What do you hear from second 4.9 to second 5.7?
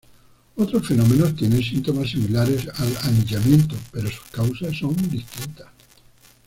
distintas.